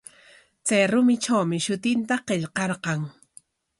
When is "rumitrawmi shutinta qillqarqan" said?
0.93-2.99